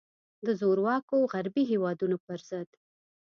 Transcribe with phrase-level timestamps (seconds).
[0.45, 2.69] د زورواکو غربي هیوادونو پر ضد.